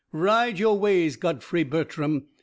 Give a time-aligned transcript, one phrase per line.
[0.13, 2.25] Ride your ways, Godfrey Bertram!